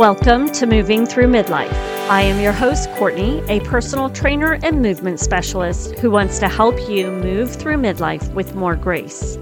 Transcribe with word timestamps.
Welcome 0.00 0.48
to 0.52 0.66
Moving 0.66 1.04
Through 1.04 1.26
Midlife. 1.26 1.74
I 2.08 2.22
am 2.22 2.40
your 2.40 2.54
host, 2.54 2.88
Courtney, 2.92 3.42
a 3.50 3.60
personal 3.60 4.08
trainer 4.08 4.54
and 4.62 4.80
movement 4.80 5.20
specialist 5.20 5.94
who 5.98 6.10
wants 6.10 6.38
to 6.38 6.48
help 6.48 6.74
you 6.88 7.10
move 7.10 7.54
through 7.54 7.76
midlife 7.76 8.32
with 8.32 8.54
more 8.54 8.76
grace. 8.76 9.36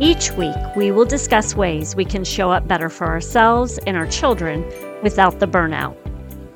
Each 0.00 0.32
week, 0.32 0.56
we 0.74 0.90
will 0.90 1.04
discuss 1.04 1.54
ways 1.54 1.94
we 1.94 2.06
can 2.06 2.24
show 2.24 2.50
up 2.50 2.66
better 2.66 2.88
for 2.88 3.08
ourselves 3.08 3.76
and 3.86 3.94
our 3.94 4.06
children 4.06 4.64
without 5.02 5.38
the 5.38 5.46
burnout. 5.46 5.94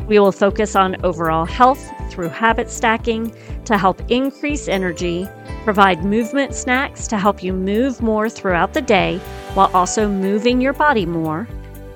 We 0.06 0.18
will 0.18 0.32
focus 0.32 0.74
on 0.74 0.96
overall 1.04 1.44
health 1.44 1.86
through 2.10 2.30
habit 2.30 2.70
stacking 2.70 3.36
to 3.66 3.76
help 3.76 4.00
increase 4.10 4.68
energy, 4.68 5.28
provide 5.64 6.02
movement 6.02 6.54
snacks 6.54 7.06
to 7.08 7.18
help 7.18 7.42
you 7.42 7.52
move 7.52 8.00
more 8.00 8.30
throughout 8.30 8.72
the 8.72 8.80
day 8.80 9.18
while 9.52 9.70
also 9.74 10.08
moving 10.08 10.62
your 10.62 10.72
body 10.72 11.04
more 11.04 11.46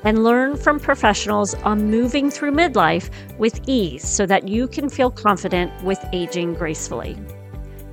and 0.04 0.24
learn 0.24 0.56
from 0.56 0.80
professionals 0.80 1.54
on 1.62 1.90
moving 1.90 2.30
through 2.30 2.52
midlife 2.52 3.10
with 3.38 3.60
ease 3.66 4.06
so 4.06 4.26
that 4.26 4.48
you 4.48 4.66
can 4.68 4.88
feel 4.88 5.10
confident 5.10 5.70
with 5.84 6.04
aging 6.12 6.54
gracefully. 6.54 7.16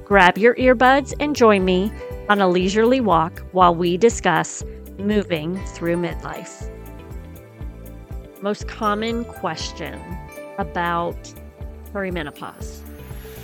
Grab 0.06 0.38
your 0.38 0.56
earbuds 0.56 1.14
and 1.20 1.36
join 1.36 1.64
me 1.66 1.92
on 2.30 2.42
a 2.42 2.48
leisurely 2.48 3.00
walk 3.00 3.40
while 3.52 3.76
we 3.76 3.98
discuss 3.98 4.64
moving 4.98 5.58
through 5.68 5.98
midlife. 5.98 6.70
Most 8.42 8.68
common 8.68 9.26
question 9.26 10.00
about 10.58 11.18
perimenopause 11.94 12.80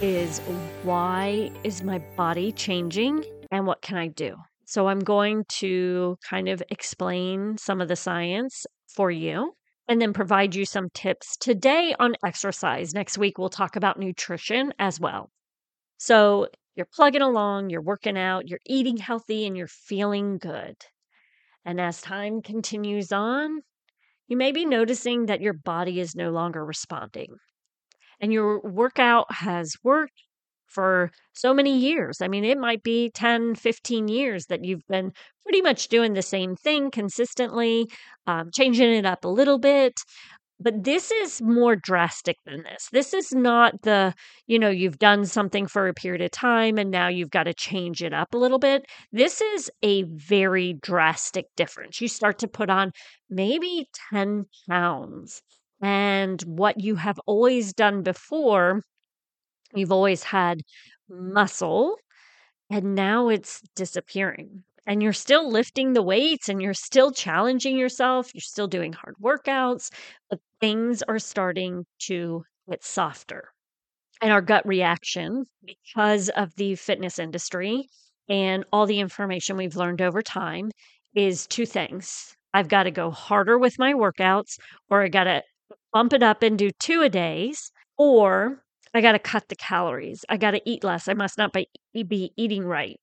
is 0.01 0.39
why 0.83 1.51
is 1.63 1.83
my 1.83 1.99
body 2.17 2.51
changing 2.51 3.23
and 3.51 3.65
what 3.65 3.81
can 3.81 3.97
I 3.97 4.07
do? 4.07 4.37
So 4.65 4.87
I'm 4.87 4.99
going 4.99 5.45
to 5.59 6.17
kind 6.27 6.49
of 6.49 6.61
explain 6.69 7.57
some 7.57 7.81
of 7.81 7.87
the 7.87 7.95
science 7.95 8.65
for 8.87 9.11
you 9.11 9.53
and 9.87 10.01
then 10.01 10.13
provide 10.13 10.55
you 10.55 10.65
some 10.65 10.89
tips 10.93 11.37
today 11.37 11.95
on 11.99 12.15
exercise. 12.25 12.93
Next 12.93 13.17
week, 13.17 13.37
we'll 13.37 13.49
talk 13.49 13.75
about 13.75 13.99
nutrition 13.99 14.73
as 14.79 14.99
well. 14.99 15.29
So 15.97 16.47
you're 16.75 16.87
plugging 16.91 17.21
along, 17.21 17.69
you're 17.69 17.81
working 17.81 18.17
out, 18.17 18.47
you're 18.47 18.59
eating 18.65 18.97
healthy, 18.97 19.45
and 19.45 19.55
you're 19.55 19.67
feeling 19.67 20.37
good. 20.37 20.75
And 21.63 21.79
as 21.79 22.01
time 22.01 22.41
continues 22.41 23.11
on, 23.11 23.61
you 24.27 24.35
may 24.35 24.51
be 24.51 24.65
noticing 24.65 25.27
that 25.27 25.41
your 25.41 25.53
body 25.53 25.99
is 25.99 26.15
no 26.15 26.31
longer 26.31 26.65
responding. 26.65 27.35
And 28.19 28.33
your 28.33 28.59
workout 28.61 29.31
has 29.31 29.75
worked, 29.83 30.23
for 30.75 31.11
so 31.33 31.53
many 31.53 31.75
years. 31.77 32.21
I 32.21 32.27
mean, 32.27 32.43
it 32.43 32.57
might 32.57 32.83
be 32.83 33.09
10, 33.11 33.55
15 33.55 34.07
years 34.09 34.47
that 34.47 34.63
you've 34.63 34.85
been 34.87 35.13
pretty 35.43 35.61
much 35.61 35.87
doing 35.87 36.13
the 36.13 36.21
same 36.21 36.55
thing 36.55 36.91
consistently, 36.91 37.87
um, 38.27 38.49
changing 38.53 38.91
it 38.91 39.05
up 39.05 39.23
a 39.23 39.29
little 39.29 39.57
bit. 39.57 40.01
But 40.59 40.83
this 40.83 41.11
is 41.11 41.41
more 41.41 41.75
drastic 41.75 42.37
than 42.45 42.63
this. 42.63 42.89
This 42.91 43.13
is 43.13 43.33
not 43.33 43.81
the, 43.81 44.13
you 44.47 44.57
know, 44.57 44.69
you've 44.69 44.99
done 44.99 45.25
something 45.25 45.67
for 45.67 45.87
a 45.87 45.93
period 45.93 46.21
of 46.21 46.31
time 46.31 46.77
and 46.77 46.91
now 46.91 47.09
you've 47.09 47.29
got 47.29 47.43
to 47.43 47.53
change 47.53 48.01
it 48.01 48.13
up 48.13 48.33
a 48.33 48.37
little 48.37 48.59
bit. 48.59 48.85
This 49.11 49.41
is 49.41 49.69
a 49.81 50.03
very 50.03 50.73
drastic 50.81 51.47
difference. 51.57 51.99
You 51.99 52.07
start 52.07 52.39
to 52.39 52.47
put 52.47 52.69
on 52.69 52.91
maybe 53.29 53.89
10 54.11 54.45
pounds. 54.69 55.41
And 55.81 56.41
what 56.43 56.79
you 56.79 56.95
have 56.95 57.19
always 57.25 57.73
done 57.73 58.01
before 58.01 58.81
You've 59.75 59.91
always 59.91 60.23
had 60.23 60.61
muscle, 61.09 61.97
and 62.69 62.95
now 62.95 63.29
it's 63.29 63.61
disappearing. 63.75 64.63
And 64.87 65.03
you're 65.03 65.13
still 65.13 65.49
lifting 65.49 65.93
the 65.93 66.03
weights 66.03 66.49
and 66.49 66.61
you're 66.61 66.73
still 66.73 67.11
challenging 67.11 67.77
yourself. 67.77 68.33
You're 68.33 68.41
still 68.41 68.67
doing 68.67 68.93
hard 68.93 69.15
workouts, 69.21 69.91
but 70.29 70.39
things 70.59 71.03
are 71.03 71.19
starting 71.19 71.85
to 72.03 72.43
get 72.69 72.83
softer. 72.83 73.51
And 74.21 74.31
our 74.31 74.41
gut 74.41 74.67
reaction, 74.67 75.45
because 75.65 76.29
of 76.29 76.55
the 76.55 76.75
fitness 76.75 77.19
industry 77.19 77.87
and 78.29 78.65
all 78.73 78.85
the 78.85 78.99
information 78.99 79.57
we've 79.57 79.75
learned 79.75 80.01
over 80.01 80.21
time, 80.21 80.71
is 81.15 81.47
two 81.47 81.65
things. 81.65 82.35
I've 82.53 82.67
got 82.69 82.83
to 82.83 82.91
go 82.91 83.11
harder 83.11 83.57
with 83.57 83.79
my 83.79 83.93
workouts, 83.93 84.57
or 84.89 85.03
I 85.03 85.09
got 85.09 85.25
to 85.25 85.43
bump 85.93 86.13
it 86.13 86.23
up 86.23 86.43
and 86.43 86.57
do 86.57 86.71
two 86.79 87.01
a 87.01 87.09
days, 87.09 87.71
or 87.97 88.63
I 88.97 89.01
got 89.01 89.13
to 89.13 89.19
cut 89.19 89.49
the 89.49 89.55
calories. 89.55 90.23
I 90.29 90.37
got 90.37 90.51
to 90.51 90.61
eat 90.65 90.83
less. 90.83 91.07
I 91.07 91.13
must 91.13 91.37
not 91.37 91.53
be, 91.53 91.67
be 91.93 92.31
eating 92.37 92.63
right. 92.65 92.99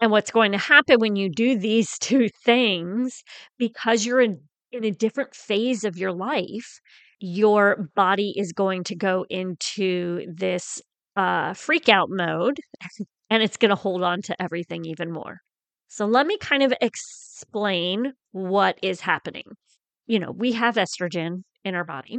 And 0.00 0.10
what's 0.10 0.30
going 0.30 0.52
to 0.52 0.58
happen 0.58 1.00
when 1.00 1.16
you 1.16 1.30
do 1.30 1.58
these 1.58 1.98
two 2.00 2.28
things, 2.44 3.22
because 3.58 4.04
you're 4.04 4.20
in, 4.20 4.40
in 4.72 4.84
a 4.84 4.90
different 4.90 5.34
phase 5.34 5.84
of 5.84 5.96
your 5.96 6.12
life, 6.12 6.80
your 7.20 7.88
body 7.94 8.34
is 8.36 8.52
going 8.52 8.84
to 8.84 8.96
go 8.96 9.24
into 9.30 10.26
this 10.32 10.80
uh, 11.16 11.54
freak 11.54 11.88
out 11.88 12.08
mode 12.10 12.58
and 13.30 13.42
it's 13.42 13.56
going 13.56 13.70
to 13.70 13.76
hold 13.76 14.02
on 14.02 14.20
to 14.22 14.42
everything 14.42 14.84
even 14.84 15.12
more. 15.12 15.38
So, 15.88 16.06
let 16.06 16.26
me 16.26 16.36
kind 16.38 16.62
of 16.62 16.74
explain 16.80 18.14
what 18.32 18.78
is 18.82 19.00
happening. 19.00 19.44
You 20.06 20.18
know, 20.18 20.32
we 20.32 20.52
have 20.52 20.74
estrogen 20.74 21.44
in 21.64 21.74
our 21.74 21.84
body, 21.84 22.18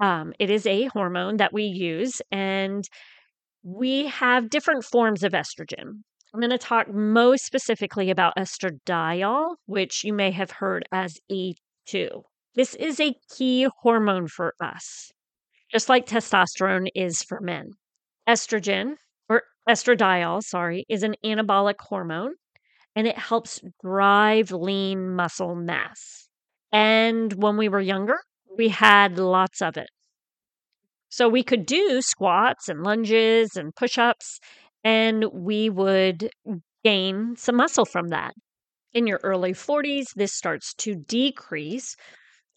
um, 0.00 0.32
it 0.38 0.50
is 0.50 0.66
a 0.66 0.86
hormone 0.86 1.36
that 1.38 1.52
we 1.52 1.64
use, 1.64 2.20
and 2.30 2.84
we 3.62 4.06
have 4.06 4.50
different 4.50 4.84
forms 4.84 5.22
of 5.22 5.32
estrogen. 5.32 6.02
I'm 6.32 6.40
going 6.40 6.50
to 6.50 6.58
talk 6.58 6.92
most 6.92 7.44
specifically 7.44 8.10
about 8.10 8.36
estradiol, 8.36 9.54
which 9.66 10.02
you 10.04 10.12
may 10.12 10.32
have 10.32 10.50
heard 10.50 10.84
as 10.92 11.18
E2. 11.30 12.22
This 12.54 12.74
is 12.74 13.00
a 13.00 13.14
key 13.36 13.68
hormone 13.82 14.28
for 14.28 14.54
us, 14.60 15.12
just 15.70 15.88
like 15.88 16.06
testosterone 16.06 16.88
is 16.94 17.22
for 17.22 17.40
men. 17.40 17.70
Estrogen, 18.28 18.94
or 19.28 19.42
estradiol, 19.68 20.42
sorry, 20.42 20.84
is 20.88 21.02
an 21.02 21.14
anabolic 21.24 21.76
hormone 21.80 22.34
and 22.96 23.06
it 23.06 23.18
helps 23.18 23.60
drive 23.82 24.52
lean 24.52 25.14
muscle 25.14 25.54
mass. 25.54 26.28
And 26.72 27.32
when 27.34 27.56
we 27.56 27.68
were 27.68 27.80
younger, 27.80 28.18
we 28.56 28.68
had 28.68 29.18
lots 29.18 29.60
of 29.62 29.76
it. 29.76 29.88
So 31.08 31.28
we 31.28 31.42
could 31.42 31.66
do 31.66 32.02
squats 32.02 32.68
and 32.68 32.82
lunges 32.82 33.56
and 33.56 33.74
push 33.74 33.98
ups, 33.98 34.40
and 34.82 35.24
we 35.32 35.70
would 35.70 36.30
gain 36.82 37.36
some 37.36 37.56
muscle 37.56 37.84
from 37.84 38.08
that. 38.08 38.32
In 38.92 39.06
your 39.06 39.20
early 39.22 39.52
40s, 39.52 40.06
this 40.14 40.32
starts 40.32 40.74
to 40.74 40.94
decrease, 40.94 41.96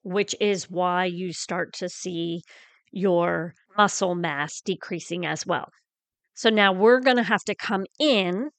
which 0.03 0.35
is 0.39 0.69
why 0.69 1.05
you 1.05 1.33
start 1.33 1.73
to 1.73 1.89
see 1.89 2.41
your 2.91 3.53
muscle 3.77 4.15
mass 4.15 4.61
decreasing 4.61 5.25
as 5.25 5.45
well. 5.45 5.69
So 6.33 6.49
now 6.49 6.71
we're 6.71 6.99
going 6.99 7.17
to 7.17 7.23
have 7.23 7.43
to 7.45 7.55
come 7.55 7.85
in 7.99 8.49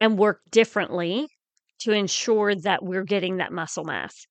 and 0.00 0.18
work 0.18 0.40
differently 0.50 1.28
to 1.80 1.92
ensure 1.92 2.54
that 2.54 2.84
we're 2.84 3.04
getting 3.04 3.36
that 3.36 3.52
muscle 3.52 3.84
mass. 3.84 4.26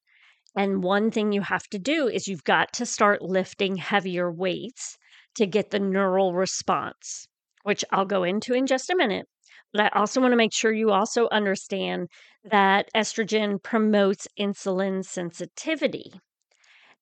And 0.55 0.83
one 0.83 1.11
thing 1.11 1.31
you 1.31 1.41
have 1.41 1.67
to 1.69 1.79
do 1.79 2.07
is 2.07 2.27
you've 2.27 2.43
got 2.43 2.73
to 2.73 2.85
start 2.85 3.21
lifting 3.21 3.75
heavier 3.75 4.31
weights 4.31 4.97
to 5.35 5.45
get 5.45 5.69
the 5.69 5.79
neural 5.79 6.33
response, 6.33 7.27
which 7.63 7.85
I'll 7.91 8.05
go 8.05 8.23
into 8.23 8.53
in 8.53 8.65
just 8.65 8.89
a 8.89 8.95
minute. 8.95 9.27
But 9.73 9.81
I 9.81 9.99
also 9.99 10.21
want 10.21 10.31
to 10.31 10.37
make 10.37 10.53
sure 10.53 10.71
you 10.71 10.91
also 10.91 11.27
understand 11.29 12.07
that 12.43 12.89
estrogen 12.95 13.61
promotes 13.61 14.27
insulin 14.39 15.05
sensitivity. 15.05 16.11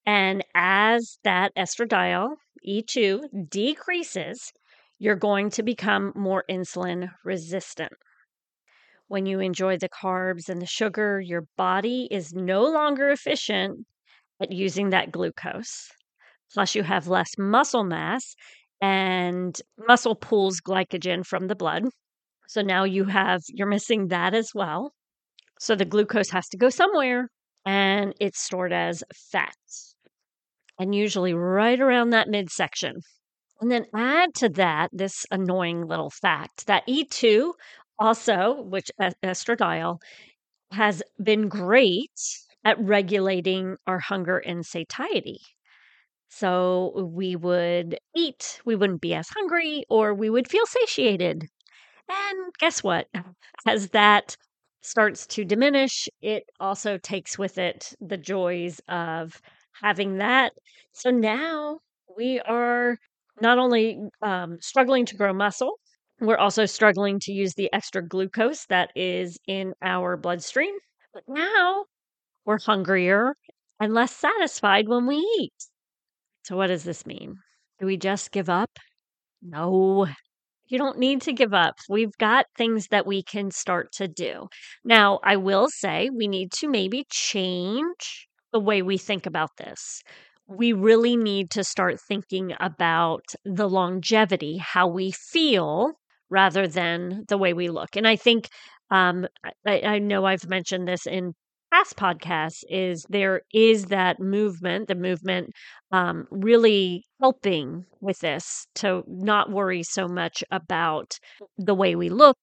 And 0.05 0.43
as 0.53 1.19
that 1.23 1.55
estradiol, 1.55 2.35
E2, 2.67 3.49
decreases, 3.49 4.51
you're 4.97 5.15
going 5.15 5.49
to 5.51 5.63
become 5.63 6.11
more 6.15 6.43
insulin 6.49 7.11
resistant. 7.23 7.93
When 9.07 9.25
you 9.25 9.39
enjoy 9.39 9.77
the 9.77 9.89
carbs 9.89 10.49
and 10.49 10.61
the 10.61 10.65
sugar, 10.65 11.21
your 11.21 11.43
body 11.57 12.07
is 12.09 12.33
no 12.33 12.63
longer 12.63 13.09
efficient 13.09 13.85
at 14.41 14.51
using 14.51 14.89
that 14.89 15.11
glucose. 15.11 15.89
Plus, 16.53 16.75
you 16.75 16.83
have 16.83 17.07
less 17.07 17.29
muscle 17.37 17.83
mass, 17.83 18.35
and 18.81 19.59
muscle 19.87 20.15
pulls 20.15 20.59
glycogen 20.59 21.25
from 21.25 21.47
the 21.47 21.55
blood. 21.55 21.83
So 22.47 22.61
now 22.61 22.83
you 22.83 23.05
have, 23.05 23.41
you're 23.49 23.67
missing 23.67 24.07
that 24.07 24.33
as 24.33 24.49
well. 24.53 24.93
So 25.59 25.75
the 25.75 25.85
glucose 25.85 26.29
has 26.31 26.47
to 26.49 26.57
go 26.57 26.69
somewhere 26.69 27.29
and 27.65 28.13
it's 28.19 28.43
stored 28.43 28.71
as 28.71 29.03
fat, 29.31 29.55
and 30.77 30.93
usually 30.93 31.33
right 31.33 31.79
around 31.79 32.11
that 32.11 32.27
midsection. 32.27 32.97
And 33.61 33.71
then 33.71 33.85
add 33.95 34.35
to 34.35 34.49
that 34.49 34.89
this 34.91 35.25
annoying 35.31 35.87
little 35.87 36.11
fact 36.11 36.67
that 36.67 36.85
E2 36.87 37.53
also, 37.99 38.61
which 38.61 38.91
estradiol 39.23 39.99
has 40.71 41.03
been 41.23 41.49
great 41.49 42.11
at 42.65 42.79
regulating 42.79 43.77
our 43.87 43.99
hunger 43.99 44.37
and 44.39 44.65
satiety. 44.65 45.39
So 46.29 47.09
we 47.13 47.35
would 47.35 47.97
eat, 48.15 48.59
we 48.65 48.75
wouldn't 48.75 49.01
be 49.01 49.13
as 49.13 49.29
hungry, 49.29 49.85
or 49.89 50.13
we 50.13 50.29
would 50.29 50.49
feel 50.49 50.65
satiated. 50.65 51.47
And 52.09 52.53
guess 52.59 52.83
what? 52.83 53.07
As 53.67 53.89
that 53.91 54.37
starts 54.81 55.27
to 55.27 55.45
diminish, 55.45 56.09
it 56.21 56.45
also 56.59 56.97
takes 56.97 57.37
with 57.37 57.57
it 57.57 57.93
the 58.01 58.17
joys 58.17 58.81
of 58.89 59.41
having 59.81 60.17
that. 60.17 60.53
So 60.93 61.11
now 61.11 61.79
we 62.17 62.39
are 62.41 62.97
not 63.41 63.59
only 63.59 63.99
um, 64.21 64.59
struggling 64.61 65.05
to 65.07 65.15
grow 65.17 65.33
muscle, 65.33 65.79
we're 66.19 66.37
also 66.37 66.65
struggling 66.65 67.19
to 67.21 67.31
use 67.33 67.53
the 67.53 67.71
extra 67.73 68.05
glucose 68.05 68.65
that 68.67 68.91
is 68.95 69.37
in 69.47 69.73
our 69.81 70.17
bloodstream. 70.17 70.75
But 71.13 71.23
now 71.27 71.85
we're 72.45 72.59
hungrier 72.59 73.35
and 73.79 73.93
less 73.93 74.15
satisfied 74.15 74.87
when 74.87 75.07
we 75.07 75.17
eat. 75.17 75.53
So, 76.43 76.57
what 76.57 76.67
does 76.67 76.83
this 76.83 77.05
mean? 77.05 77.35
Do 77.79 77.85
we 77.85 77.97
just 77.97 78.31
give 78.31 78.49
up? 78.49 78.71
No, 79.41 80.07
you 80.67 80.77
don't 80.77 80.97
need 80.99 81.21
to 81.23 81.33
give 81.33 81.53
up. 81.53 81.75
We've 81.89 82.17
got 82.17 82.47
things 82.57 82.87
that 82.87 83.05
we 83.05 83.23
can 83.23 83.51
start 83.51 83.91
to 83.93 84.07
do. 84.07 84.47
Now, 84.83 85.19
I 85.23 85.35
will 85.37 85.69
say 85.69 86.09
we 86.09 86.27
need 86.27 86.51
to 86.53 86.69
maybe 86.69 87.05
change 87.09 88.27
the 88.51 88.59
way 88.59 88.81
we 88.81 88.97
think 88.97 89.25
about 89.25 89.51
this. 89.57 90.01
We 90.47 90.73
really 90.73 91.17
need 91.17 91.51
to 91.51 91.63
start 91.63 91.99
thinking 91.99 92.53
about 92.59 93.25
the 93.43 93.67
longevity, 93.69 94.57
how 94.57 94.87
we 94.87 95.11
feel, 95.11 95.93
rather 96.29 96.67
than 96.67 97.25
the 97.27 97.37
way 97.37 97.53
we 97.53 97.69
look. 97.69 97.95
And 97.95 98.07
I 98.07 98.15
think 98.15 98.49
um, 98.91 99.27
I, 99.65 99.81
I 99.81 99.99
know 99.99 100.25
I've 100.25 100.47
mentioned 100.49 100.87
this 100.87 101.05
in 101.07 101.33
past 101.71 101.97
podcasts 101.97 102.63
is 102.69 103.05
there 103.09 103.41
is 103.53 103.85
that 103.85 104.19
movement, 104.19 104.87
the 104.87 104.95
movement 104.95 105.51
um, 105.91 106.27
really 106.31 107.03
helping 107.19 107.85
with 108.01 108.19
this 108.19 108.67
to 108.75 109.03
not 109.07 109.51
worry 109.51 109.83
so 109.83 110.07
much 110.07 110.43
about 110.51 111.17
the 111.57 111.75
way 111.75 111.95
we 111.95 112.09
look 112.09 112.37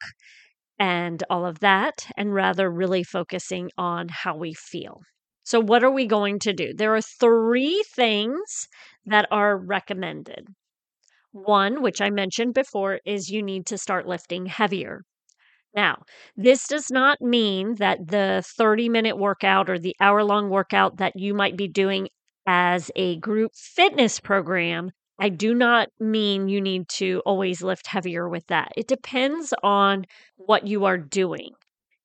and 0.79 1.23
all 1.31 1.47
of 1.47 1.61
that, 1.61 2.07
and 2.17 2.35
rather 2.35 2.71
really 2.71 3.03
focusing 3.05 3.71
on 3.79 4.09
how 4.11 4.37
we 4.37 4.53
feel. 4.55 5.01
So, 5.45 5.61
what 5.61 5.85
are 5.85 5.91
we 5.91 6.07
going 6.07 6.39
to 6.41 6.53
do? 6.53 6.73
There 6.75 6.95
are 6.95 7.01
three 7.03 7.83
things 7.95 8.69
that 9.07 9.27
are 9.31 9.57
recommended. 9.57 10.49
One, 11.33 11.83
which 11.83 12.01
I 12.01 12.11
mentioned 12.11 12.55
before, 12.55 13.01
is 13.05 13.31
you 13.31 13.43
need 13.43 13.67
to 13.67 13.79
start 13.79 14.07
lifting 14.07 14.47
heavier. 14.47 15.05
Now, 15.75 16.03
this 16.37 16.67
does 16.67 16.91
not 16.91 17.23
mean 17.23 17.77
that 17.77 18.09
the 18.09 18.45
30 18.47 18.91
minute 18.91 19.17
workout 19.17 19.71
or 19.71 19.79
the 19.79 19.97
hour 20.01 20.23
long 20.23 20.51
workout 20.51 20.99
that 20.99 21.15
you 21.17 21.33
might 21.33 21.57
be 21.57 21.69
doing 21.69 22.09
as 22.47 22.91
a 22.97 23.17
group 23.17 23.53
fitness 23.55 24.21
program, 24.21 24.91
I 25.19 25.31
do 25.31 25.55
not 25.55 25.89
mean 25.99 26.49
you 26.49 26.61
need 26.61 26.89
to 26.97 27.23
always 27.25 27.63
lift 27.63 27.87
heavier 27.87 28.29
with 28.29 28.47
that. 28.49 28.73
It 28.77 28.87
depends 28.87 29.55
on 29.63 30.05
what 30.37 30.67
you 30.67 30.85
are 30.85 30.99
doing. 30.99 31.53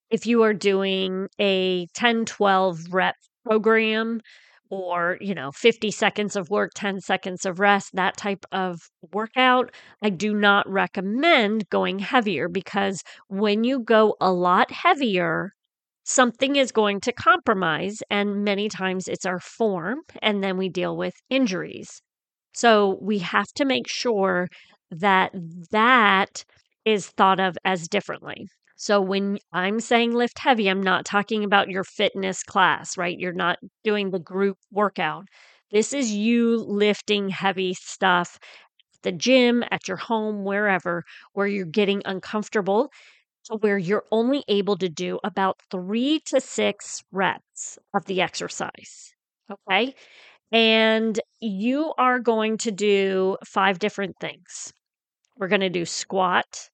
If 0.09 0.25
you 0.25 0.43
are 0.43 0.53
doing 0.53 1.27
a 1.39 1.87
10, 1.95 2.25
12 2.25 2.93
rep 2.93 3.15
program, 3.45 4.21
or 4.69 5.17
you 5.21 5.33
know 5.35 5.51
50 5.51 5.91
seconds 5.91 6.35
of 6.35 6.49
work 6.49 6.71
10 6.75 6.99
seconds 7.01 7.45
of 7.45 7.59
rest 7.59 7.91
that 7.95 8.17
type 8.17 8.45
of 8.51 8.79
workout 9.13 9.71
i 10.01 10.09
do 10.09 10.33
not 10.33 10.69
recommend 10.69 11.69
going 11.69 11.99
heavier 11.99 12.47
because 12.49 13.01
when 13.27 13.63
you 13.63 13.79
go 13.79 14.15
a 14.21 14.31
lot 14.31 14.71
heavier 14.71 15.53
something 16.03 16.55
is 16.55 16.71
going 16.71 16.99
to 17.01 17.11
compromise 17.11 17.97
and 18.09 18.43
many 18.43 18.69
times 18.69 19.07
it's 19.07 19.25
our 19.25 19.39
form 19.39 19.99
and 20.21 20.43
then 20.43 20.57
we 20.57 20.69
deal 20.69 20.95
with 20.95 21.13
injuries. 21.29 22.01
So 22.53 22.97
we 23.01 23.19
have 23.19 23.47
to 23.55 23.65
make 23.65 23.87
sure 23.87 24.47
that 24.91 25.31
that 25.71 26.45
is 26.85 27.07
thought 27.09 27.39
of 27.39 27.57
as 27.65 27.87
differently 27.89 28.47
so 28.77 29.01
when 29.01 29.39
I'm 29.51 29.79
saying 29.81 30.13
lift 30.13 30.39
heavy, 30.39 30.69
I'm 30.69 30.83
not 30.83 31.05
talking 31.05 31.43
about 31.43 31.69
your 31.69 31.83
fitness 31.83 32.43
class, 32.43 32.97
right? 32.97 33.17
You're 33.19 33.33
not 33.33 33.59
doing 33.83 34.11
the 34.11 34.19
group 34.19 34.57
workout. 34.71 35.25
This 35.71 35.93
is 35.93 36.11
you 36.13 36.57
lifting 36.57 37.29
heavy 37.29 37.73
stuff 37.73 38.39
at 38.95 39.01
the 39.03 39.11
gym, 39.11 39.63
at 39.71 39.87
your 39.87 39.97
home, 39.97 40.43
wherever, 40.45 41.03
where 41.33 41.47
you're 41.47 41.65
getting 41.65 42.01
uncomfortable 42.05 42.91
to 43.45 43.55
where 43.57 43.77
you're 43.77 44.05
only 44.11 44.43
able 44.47 44.77
to 44.77 44.89
do 44.89 45.19
about 45.23 45.59
three 45.71 46.19
to 46.27 46.41
six 46.41 47.03
reps 47.11 47.79
of 47.93 48.05
the 48.05 48.21
exercise. 48.21 49.13
Okay. 49.51 49.95
And 50.51 51.19
you 51.41 51.93
are 51.97 52.19
going 52.19 52.57
to 52.59 52.71
do 52.71 53.37
five 53.45 53.79
different 53.79 54.15
things. 54.21 54.73
We're 55.37 55.47
going 55.49 55.61
to 55.61 55.69
do 55.69 55.85
squat, 55.85 56.69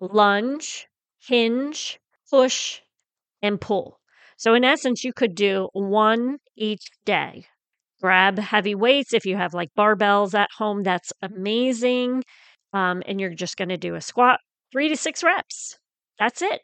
lunge, 0.00 0.86
hinge, 1.18 1.98
push, 2.30 2.80
and 3.42 3.60
pull. 3.60 3.98
So, 4.36 4.54
in 4.54 4.64
essence, 4.64 5.04
you 5.04 5.12
could 5.12 5.34
do 5.34 5.68
one 5.72 6.38
each 6.56 6.88
day. 7.04 7.46
Grab 8.00 8.38
heavy 8.38 8.74
weights 8.74 9.12
if 9.12 9.26
you 9.26 9.36
have 9.36 9.54
like 9.54 9.70
barbells 9.76 10.34
at 10.34 10.50
home, 10.56 10.82
that's 10.84 11.12
amazing. 11.22 12.22
Um, 12.72 13.02
and 13.06 13.20
you're 13.20 13.34
just 13.34 13.56
going 13.56 13.70
to 13.70 13.76
do 13.76 13.94
a 13.96 14.00
squat, 14.00 14.40
three 14.72 14.88
to 14.88 14.96
six 14.96 15.22
reps. 15.24 15.78
That's 16.18 16.42
it. 16.42 16.60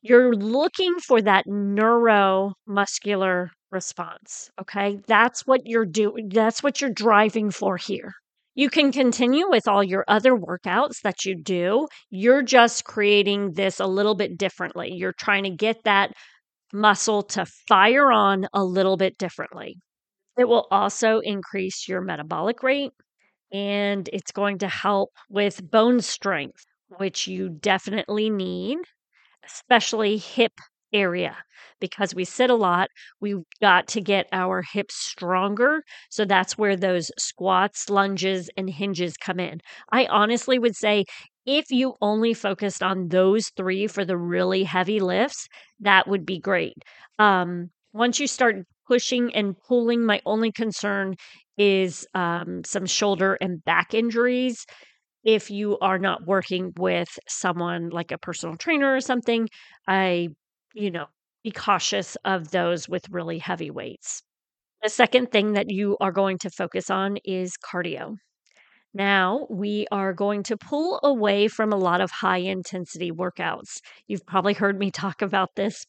You're 0.00 0.34
looking 0.34 0.98
for 1.00 1.20
that 1.22 1.46
neuromuscular 1.46 3.50
response. 3.70 4.50
Okay. 4.60 4.98
That's 5.06 5.46
what 5.46 5.66
you're 5.66 5.86
doing. 5.86 6.28
That's 6.30 6.62
what 6.62 6.80
you're 6.80 6.90
driving 6.90 7.50
for 7.50 7.76
here. 7.76 8.14
You 8.58 8.70
can 8.70 8.90
continue 8.90 9.48
with 9.48 9.68
all 9.68 9.84
your 9.84 10.04
other 10.08 10.32
workouts 10.36 11.02
that 11.02 11.24
you 11.24 11.36
do. 11.36 11.86
You're 12.10 12.42
just 12.42 12.82
creating 12.82 13.52
this 13.52 13.78
a 13.78 13.86
little 13.86 14.16
bit 14.16 14.36
differently. 14.36 14.92
You're 14.92 15.12
trying 15.12 15.44
to 15.44 15.50
get 15.50 15.84
that 15.84 16.12
muscle 16.72 17.22
to 17.22 17.46
fire 17.68 18.10
on 18.10 18.48
a 18.52 18.64
little 18.64 18.96
bit 18.96 19.16
differently. 19.16 19.76
It 20.36 20.48
will 20.48 20.66
also 20.72 21.20
increase 21.20 21.86
your 21.86 22.00
metabolic 22.00 22.64
rate 22.64 22.90
and 23.52 24.10
it's 24.12 24.32
going 24.32 24.58
to 24.58 24.68
help 24.68 25.10
with 25.30 25.70
bone 25.70 26.00
strength, 26.00 26.64
which 26.96 27.28
you 27.28 27.50
definitely 27.50 28.28
need, 28.28 28.78
especially 29.46 30.16
hip 30.16 30.52
area 30.92 31.36
because 31.80 32.14
we 32.14 32.24
sit 32.24 32.50
a 32.50 32.54
lot. 32.54 32.88
We've 33.20 33.42
got 33.60 33.86
to 33.88 34.00
get 34.00 34.26
our 34.32 34.62
hips 34.62 34.94
stronger. 34.96 35.82
So 36.10 36.24
that's 36.24 36.56
where 36.58 36.76
those 36.76 37.10
squats, 37.18 37.88
lunges, 37.90 38.50
and 38.56 38.68
hinges 38.70 39.16
come 39.16 39.40
in. 39.40 39.60
I 39.92 40.06
honestly 40.06 40.58
would 40.58 40.76
say 40.76 41.04
if 41.46 41.70
you 41.70 41.94
only 42.00 42.34
focused 42.34 42.82
on 42.82 43.08
those 43.08 43.48
three 43.56 43.86
for 43.86 44.04
the 44.04 44.16
really 44.18 44.64
heavy 44.64 45.00
lifts, 45.00 45.48
that 45.80 46.06
would 46.08 46.26
be 46.26 46.38
great. 46.38 46.74
Um, 47.18 47.70
once 47.92 48.20
you 48.20 48.26
start 48.26 48.56
pushing 48.86 49.34
and 49.34 49.56
pulling, 49.66 50.04
my 50.04 50.20
only 50.26 50.52
concern 50.52 51.14
is 51.56 52.06
um, 52.14 52.62
some 52.64 52.86
shoulder 52.86 53.36
and 53.40 53.64
back 53.64 53.94
injuries 53.94 54.64
if 55.24 55.50
you 55.50 55.78
are 55.80 55.98
not 55.98 56.26
working 56.26 56.72
with 56.76 57.08
someone 57.28 57.90
like 57.90 58.12
a 58.12 58.18
personal 58.18 58.56
trainer 58.56 58.94
or 58.94 59.00
something, 59.00 59.48
I 59.86 60.28
you 60.78 60.90
know, 60.90 61.06
be 61.42 61.50
cautious 61.50 62.16
of 62.24 62.50
those 62.50 62.88
with 62.88 63.08
really 63.10 63.38
heavy 63.38 63.70
weights. 63.70 64.22
The 64.82 64.88
second 64.88 65.32
thing 65.32 65.54
that 65.54 65.70
you 65.70 65.96
are 66.00 66.12
going 66.12 66.38
to 66.38 66.50
focus 66.50 66.88
on 66.88 67.18
is 67.24 67.54
cardio. 67.56 68.16
Now, 68.94 69.46
we 69.50 69.86
are 69.92 70.12
going 70.12 70.44
to 70.44 70.56
pull 70.56 71.00
away 71.02 71.48
from 71.48 71.72
a 71.72 71.76
lot 71.76 72.00
of 72.00 72.10
high 72.10 72.38
intensity 72.38 73.10
workouts. 73.10 73.80
You've 74.06 74.26
probably 74.26 74.54
heard 74.54 74.78
me 74.78 74.90
talk 74.92 75.20
about 75.20 75.50
this 75.56 75.84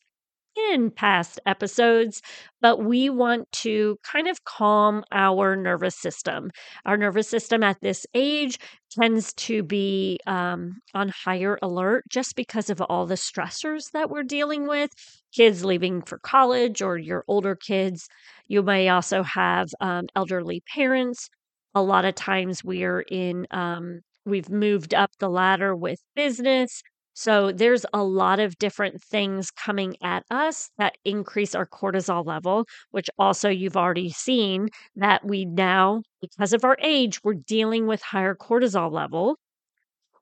in 0.71 0.91
past 0.91 1.39
episodes, 1.45 2.21
but 2.61 2.83
we 2.83 3.09
want 3.09 3.51
to 3.51 3.97
kind 4.03 4.27
of 4.27 4.43
calm 4.43 5.03
our 5.11 5.55
nervous 5.55 5.95
system. 5.95 6.51
Our 6.85 6.97
nervous 6.97 7.27
system 7.29 7.63
at 7.63 7.81
this 7.81 8.05
age 8.13 8.59
tends 8.91 9.33
to 9.33 9.63
be 9.63 10.19
um, 10.27 10.79
on 10.93 11.09
higher 11.09 11.57
alert 11.61 12.05
just 12.09 12.35
because 12.35 12.69
of 12.69 12.81
all 12.81 13.05
the 13.05 13.15
stressors 13.15 13.91
that 13.91 14.09
we're 14.09 14.23
dealing 14.23 14.67
with. 14.67 14.91
Kids 15.35 15.63
leaving 15.63 16.01
for 16.01 16.19
college 16.19 16.81
or 16.81 16.97
your 16.97 17.23
older 17.27 17.55
kids. 17.55 18.07
You 18.47 18.63
may 18.63 18.89
also 18.89 19.23
have 19.23 19.69
um, 19.79 20.07
elderly 20.15 20.63
parents. 20.73 21.29
A 21.75 21.81
lot 21.81 22.05
of 22.05 22.15
times 22.15 22.63
we're 22.63 23.01
in, 23.01 23.45
um, 23.51 24.01
we've 24.25 24.49
moved 24.49 24.93
up 24.93 25.11
the 25.19 25.29
ladder 25.29 25.75
with 25.75 25.99
business 26.15 26.81
so 27.19 27.51
there's 27.51 27.85
a 27.91 28.01
lot 28.01 28.39
of 28.39 28.57
different 28.59 29.03
things 29.03 29.51
coming 29.51 29.97
at 30.01 30.23
us 30.31 30.69
that 30.77 30.95
increase 31.03 31.53
our 31.53 31.65
cortisol 31.65 32.25
level, 32.25 32.65
which 32.91 33.09
also 33.19 33.49
you've 33.49 33.75
already 33.75 34.09
seen 34.09 34.69
that 34.95 35.25
we 35.25 35.43
now, 35.43 36.01
because 36.21 36.53
of 36.53 36.63
our 36.63 36.77
age, 36.81 37.21
we're 37.21 37.33
dealing 37.33 37.87
with 37.87 38.01
higher 38.01 38.35
cortisol 38.35 38.89
level. 38.89 39.37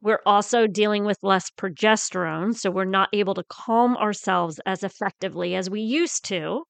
We're 0.01 0.23
also 0.25 0.65
dealing 0.65 1.05
with 1.05 1.19
less 1.21 1.51
progesterone. 1.51 2.55
So 2.55 2.71
we're 2.71 2.83
not 2.85 3.09
able 3.13 3.35
to 3.35 3.43
calm 3.47 3.95
ourselves 3.95 4.59
as 4.65 4.83
effectively 4.83 5.53
as 5.53 5.69
we 5.69 5.81
used 5.81 6.25
to. 6.29 6.63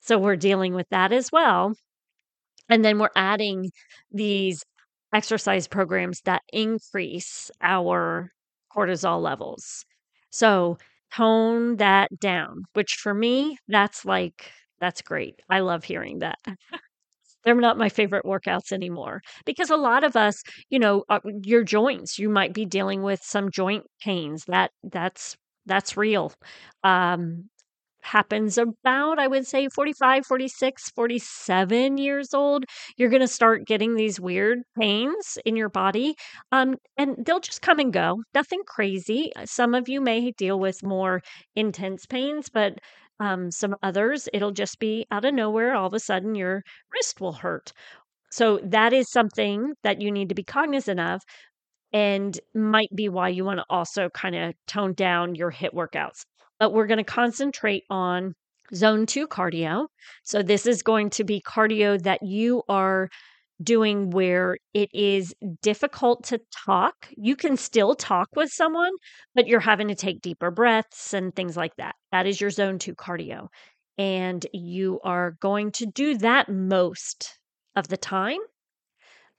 So 0.00 0.18
we're 0.18 0.36
dealing 0.36 0.74
with 0.74 0.90
that 0.90 1.10
as 1.10 1.32
well. 1.32 1.72
And 2.68 2.84
then 2.84 2.98
we're 2.98 3.08
adding 3.16 3.70
these 4.12 4.62
exercise 5.14 5.66
programs 5.66 6.20
that 6.26 6.42
increase 6.52 7.50
our 7.62 8.30
cortisol 8.74 9.20
levels. 9.22 9.84
So 10.30 10.78
tone 11.12 11.76
that 11.76 12.18
down, 12.20 12.64
which 12.74 12.94
for 13.02 13.14
me, 13.14 13.58
that's 13.68 14.04
like, 14.04 14.52
that's 14.80 15.02
great. 15.02 15.40
I 15.50 15.60
love 15.60 15.84
hearing 15.84 16.20
that. 16.20 16.38
they're 17.44 17.54
not 17.54 17.78
my 17.78 17.88
favorite 17.88 18.24
workouts 18.24 18.72
anymore 18.72 19.22
because 19.44 19.70
a 19.70 19.76
lot 19.76 20.04
of 20.04 20.16
us, 20.16 20.42
you 20.68 20.78
know, 20.78 21.04
uh, 21.08 21.20
your 21.42 21.64
joints, 21.64 22.18
you 22.18 22.28
might 22.28 22.52
be 22.52 22.66
dealing 22.66 23.02
with 23.02 23.20
some 23.22 23.50
joint 23.50 23.84
pains. 24.02 24.44
That 24.46 24.70
that's 24.82 25.36
that's 25.66 25.96
real. 25.96 26.32
Um, 26.84 27.48
happens 28.02 28.58
about, 28.58 29.18
I 29.18 29.26
would 29.26 29.46
say, 29.46 29.68
45, 29.68 30.26
46, 30.26 30.90
47 30.90 31.98
years 31.98 32.34
old, 32.34 32.64
you're 32.96 33.10
going 33.10 33.20
to 33.20 33.28
start 33.28 33.66
getting 33.66 33.94
these 33.94 34.20
weird 34.20 34.60
pains 34.78 35.38
in 35.44 35.56
your 35.56 35.68
body. 35.68 36.14
Um, 36.52 36.76
and 36.96 37.16
they'll 37.24 37.40
just 37.40 37.62
come 37.62 37.78
and 37.78 37.92
go. 37.92 38.22
Nothing 38.34 38.62
crazy. 38.66 39.32
Some 39.44 39.74
of 39.74 39.88
you 39.88 40.00
may 40.00 40.30
deal 40.32 40.58
with 40.58 40.82
more 40.82 41.22
intense 41.54 42.06
pains, 42.06 42.48
but 42.48 42.78
um, 43.20 43.50
some 43.50 43.76
others, 43.82 44.28
it'll 44.32 44.52
just 44.52 44.78
be 44.78 45.06
out 45.10 45.24
of 45.24 45.34
nowhere. 45.34 45.74
All 45.74 45.86
of 45.86 45.94
a 45.94 46.00
sudden, 46.00 46.34
your 46.34 46.62
wrist 46.92 47.20
will 47.20 47.34
hurt. 47.34 47.72
So, 48.30 48.60
that 48.64 48.92
is 48.92 49.10
something 49.10 49.74
that 49.82 50.00
you 50.00 50.10
need 50.10 50.28
to 50.30 50.34
be 50.34 50.44
cognizant 50.44 51.00
of 51.00 51.20
and 51.92 52.38
might 52.54 52.94
be 52.94 53.08
why 53.08 53.28
you 53.28 53.44
want 53.44 53.58
to 53.58 53.64
also 53.68 54.08
kind 54.10 54.36
of 54.36 54.54
tone 54.66 54.94
down 54.94 55.34
your 55.34 55.50
HIIT 55.50 55.74
workouts 55.74 56.24
but 56.60 56.72
we're 56.72 56.86
going 56.86 56.98
to 56.98 57.04
concentrate 57.04 57.84
on 57.90 58.34
zone 58.74 59.06
two 59.06 59.26
cardio. 59.26 59.86
So, 60.22 60.42
this 60.42 60.66
is 60.66 60.82
going 60.82 61.10
to 61.10 61.24
be 61.24 61.42
cardio 61.44 62.00
that 62.02 62.22
you 62.22 62.62
are 62.68 63.08
doing 63.62 64.10
where 64.10 64.56
it 64.72 64.88
is 64.94 65.34
difficult 65.62 66.24
to 66.24 66.40
talk. 66.64 66.94
You 67.16 67.36
can 67.36 67.56
still 67.56 67.94
talk 67.94 68.28
with 68.36 68.50
someone, 68.50 68.92
but 69.34 69.46
you're 69.46 69.60
having 69.60 69.88
to 69.88 69.94
take 69.94 70.22
deeper 70.22 70.50
breaths 70.50 71.12
and 71.12 71.34
things 71.34 71.56
like 71.56 71.76
that. 71.76 71.94
That 72.12 72.26
is 72.26 72.40
your 72.40 72.50
zone 72.50 72.78
two 72.78 72.94
cardio. 72.94 73.48
And 73.98 74.46
you 74.54 75.00
are 75.04 75.32
going 75.40 75.72
to 75.72 75.86
do 75.86 76.16
that 76.18 76.48
most 76.48 77.38
of 77.76 77.88
the 77.88 77.98
time. 77.98 78.38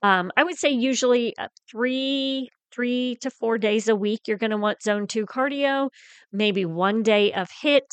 Um, 0.03 0.31
I 0.37 0.43
would 0.43 0.57
say 0.57 0.69
usually 0.69 1.35
uh, 1.37 1.47
three 1.69 2.49
three 2.73 3.17
to 3.21 3.29
four 3.29 3.57
days 3.57 3.87
a 3.87 3.95
week, 3.95 4.21
you're 4.27 4.37
going 4.37 4.51
to 4.51 4.57
want 4.57 4.81
zone 4.81 5.07
two 5.07 5.25
cardio, 5.25 5.89
maybe 6.31 6.65
one 6.65 7.03
day 7.03 7.33
of 7.33 7.49
HIT. 7.61 7.85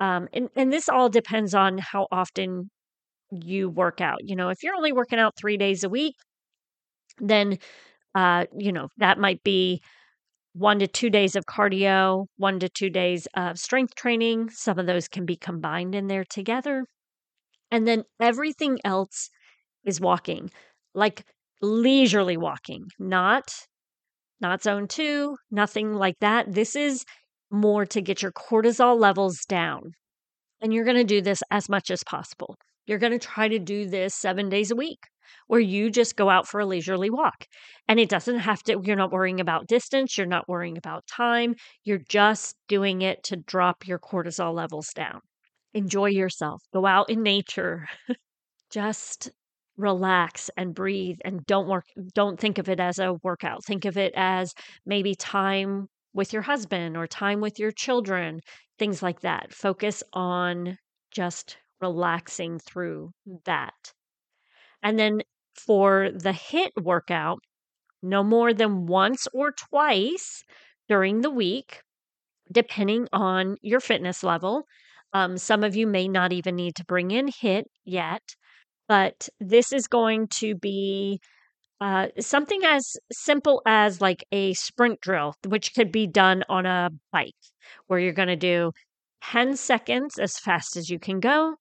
Um, 0.00 0.28
and, 0.32 0.48
and 0.56 0.72
this 0.72 0.88
all 0.88 1.08
depends 1.08 1.54
on 1.54 1.78
how 1.78 2.06
often 2.10 2.70
you 3.30 3.68
work 3.68 4.00
out. 4.00 4.18
You 4.22 4.36
know, 4.36 4.48
if 4.48 4.62
you're 4.62 4.74
only 4.74 4.92
working 4.92 5.18
out 5.18 5.34
three 5.36 5.56
days 5.56 5.84
a 5.84 5.88
week, 5.88 6.14
then, 7.18 7.58
uh, 8.14 8.46
you 8.56 8.72
know, 8.72 8.88
that 8.98 9.18
might 9.18 9.42
be 9.42 9.80
one 10.54 10.78
to 10.78 10.86
two 10.86 11.10
days 11.10 11.36
of 11.36 11.46
cardio, 11.46 12.26
one 12.36 12.60
to 12.60 12.68
two 12.68 12.90
days 12.90 13.26
of 13.34 13.58
strength 13.58 13.94
training. 13.94 14.50
Some 14.50 14.78
of 14.78 14.86
those 14.86 15.08
can 15.08 15.26
be 15.26 15.36
combined 15.36 15.94
in 15.94 16.06
there 16.06 16.24
together. 16.24 16.86
And 17.70 17.88
then 17.88 18.04
everything 18.20 18.78
else 18.84 19.30
is 19.84 20.00
walking, 20.00 20.50
like 20.94 21.24
leisurely 21.60 22.36
walking, 22.36 22.86
not 22.98 23.52
not 24.44 24.62
zone 24.62 24.86
two, 24.86 25.38
nothing 25.50 25.94
like 25.94 26.18
that. 26.20 26.52
This 26.52 26.76
is 26.76 27.06
more 27.50 27.86
to 27.86 28.02
get 28.02 28.20
your 28.20 28.30
cortisol 28.30 29.00
levels 29.00 29.38
down. 29.48 29.92
And 30.60 30.70
you're 30.70 30.84
going 30.84 30.98
to 30.98 31.04
do 31.04 31.22
this 31.22 31.42
as 31.50 31.70
much 31.70 31.90
as 31.90 32.04
possible. 32.04 32.54
You're 32.84 32.98
going 32.98 33.18
to 33.18 33.26
try 33.26 33.48
to 33.48 33.58
do 33.58 33.88
this 33.88 34.14
seven 34.14 34.50
days 34.50 34.70
a 34.70 34.76
week 34.76 34.98
where 35.46 35.60
you 35.60 35.90
just 35.90 36.16
go 36.16 36.28
out 36.28 36.46
for 36.46 36.60
a 36.60 36.66
leisurely 36.66 37.08
walk. 37.08 37.46
And 37.88 37.98
it 37.98 38.10
doesn't 38.10 38.40
have 38.40 38.62
to, 38.64 38.78
you're 38.84 38.96
not 38.96 39.12
worrying 39.12 39.40
about 39.40 39.66
distance, 39.66 40.18
you're 40.18 40.26
not 40.26 40.46
worrying 40.46 40.76
about 40.76 41.06
time. 41.06 41.54
You're 41.84 42.04
just 42.06 42.54
doing 42.68 43.00
it 43.00 43.24
to 43.24 43.36
drop 43.36 43.88
your 43.88 43.98
cortisol 43.98 44.52
levels 44.54 44.90
down. 44.94 45.20
Enjoy 45.72 46.10
yourself, 46.10 46.62
go 46.74 46.84
out 46.84 47.08
in 47.08 47.22
nature. 47.22 47.88
just 48.70 49.30
relax 49.76 50.50
and 50.56 50.74
breathe 50.74 51.18
and 51.24 51.44
don't 51.46 51.68
work 51.68 51.84
don't 52.14 52.38
think 52.38 52.58
of 52.58 52.68
it 52.68 52.80
as 52.80 52.98
a 52.98 53.14
workout. 53.22 53.64
Think 53.64 53.84
of 53.84 53.96
it 53.96 54.12
as 54.16 54.54
maybe 54.86 55.14
time 55.14 55.88
with 56.12 56.32
your 56.32 56.42
husband 56.42 56.96
or 56.96 57.06
time 57.06 57.40
with 57.40 57.58
your 57.58 57.72
children 57.72 58.40
things 58.78 59.02
like 59.02 59.20
that. 59.20 59.52
Focus 59.52 60.02
on 60.12 60.78
just 61.10 61.58
relaxing 61.80 62.58
through 62.58 63.12
that. 63.44 63.92
And 64.82 64.98
then 64.98 65.22
for 65.54 66.10
the 66.12 66.32
HIIT 66.32 66.70
workout 66.82 67.40
no 68.02 68.22
more 68.24 68.54
than 68.54 68.86
once 68.86 69.28
or 69.34 69.52
twice 69.52 70.44
during 70.88 71.22
the 71.22 71.30
week 71.30 71.82
depending 72.52 73.08
on 73.12 73.56
your 73.62 73.80
fitness 73.80 74.22
level. 74.22 74.66
Um, 75.12 75.38
some 75.38 75.64
of 75.64 75.76
you 75.76 75.86
may 75.86 76.08
not 76.08 76.32
even 76.32 76.56
need 76.56 76.76
to 76.76 76.84
bring 76.84 77.10
in 77.10 77.28
HIIT 77.28 77.64
yet 77.84 78.22
but 78.88 79.28
this 79.40 79.72
is 79.72 79.86
going 79.86 80.28
to 80.28 80.54
be 80.54 81.20
uh, 81.80 82.08
something 82.18 82.60
as 82.64 82.96
simple 83.12 83.62
as 83.66 84.00
like 84.00 84.24
a 84.32 84.54
sprint 84.54 85.00
drill, 85.00 85.34
which 85.46 85.74
could 85.74 85.90
be 85.90 86.06
done 86.06 86.42
on 86.48 86.66
a 86.66 86.90
bike, 87.12 87.32
where 87.86 87.98
you're 87.98 88.12
going 88.12 88.28
to 88.28 88.36
do 88.36 88.72
10 89.22 89.56
seconds 89.56 90.18
as 90.18 90.38
fast 90.38 90.76
as 90.76 90.88
you 90.88 90.98
can 90.98 91.20
go, 91.20 91.56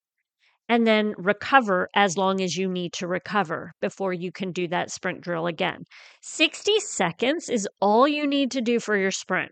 and 0.69 0.85
then 0.87 1.13
recover 1.17 1.89
as 1.95 2.17
long 2.17 2.41
as 2.41 2.55
you 2.55 2.69
need 2.69 2.93
to 2.93 3.07
recover 3.07 3.73
before 3.81 4.13
you 4.13 4.31
can 4.31 4.51
do 4.51 4.67
that 4.67 4.91
sprint 4.91 5.21
drill 5.21 5.47
again. 5.47 5.83
60 6.21 6.79
seconds 6.79 7.49
is 7.49 7.67
all 7.81 8.07
you 8.07 8.27
need 8.27 8.51
to 8.51 8.61
do 8.61 8.79
for 8.79 8.95
your 8.97 9.11
sprint. 9.11 9.51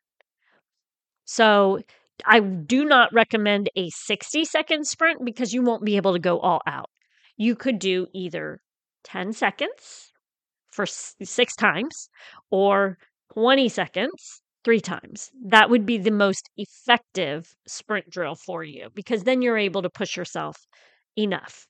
So, 1.25 1.79
I 2.25 2.39
do 2.39 2.85
not 2.85 3.11
recommend 3.13 3.69
a 3.75 3.89
60 3.89 4.45
second 4.45 4.85
sprint 4.85 5.25
because 5.25 5.53
you 5.53 5.63
won't 5.63 5.83
be 5.83 5.95
able 5.95 6.13
to 6.13 6.19
go 6.19 6.39
all 6.39 6.61
out 6.67 6.89
you 7.41 7.55
could 7.55 7.79
do 7.79 8.05
either 8.13 8.61
10 9.03 9.33
seconds 9.33 10.11
for 10.71 10.85
six 10.85 11.55
times 11.55 12.07
or 12.51 12.99
20 13.33 13.67
seconds 13.67 14.43
three 14.63 14.79
times. 14.79 15.31
That 15.45 15.71
would 15.71 15.83
be 15.83 15.97
the 15.97 16.11
most 16.11 16.51
effective 16.55 17.55
sprint 17.67 18.11
drill 18.11 18.35
for 18.35 18.63
you 18.63 18.89
because 18.93 19.23
then 19.23 19.41
you're 19.41 19.57
able 19.57 19.81
to 19.81 19.89
push 19.89 20.15
yourself 20.15 20.55
enough. 21.17 21.65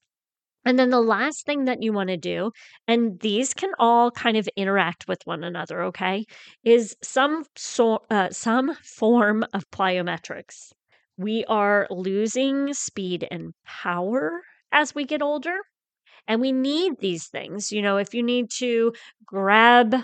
And 0.65 0.77
then 0.77 0.89
the 0.89 0.99
last 0.99 1.45
thing 1.45 1.63
that 1.65 1.81
you 1.81 1.93
want 1.93 2.09
to 2.09 2.17
do, 2.17 2.51
and 2.85 3.17
these 3.21 3.53
can 3.53 3.71
all 3.79 4.11
kind 4.11 4.35
of 4.35 4.49
interact 4.57 5.07
with 5.07 5.21
one 5.23 5.45
another, 5.45 5.83
okay, 5.83 6.25
is 6.65 6.97
some 7.01 7.45
so, 7.55 8.03
uh, 8.09 8.29
some 8.29 8.75
form 8.83 9.45
of 9.53 9.63
plyometrics. 9.71 10.73
We 11.15 11.45
are 11.45 11.87
losing 11.89 12.73
speed 12.73 13.25
and 13.31 13.53
power 13.65 14.41
as 14.71 14.95
we 14.95 15.05
get 15.05 15.21
older. 15.21 15.55
And 16.27 16.41
we 16.41 16.51
need 16.51 16.93
these 16.99 17.27
things. 17.27 17.71
You 17.71 17.81
know, 17.81 17.97
if 17.97 18.13
you 18.13 18.23
need 18.23 18.51
to 18.59 18.93
grab 19.25 19.95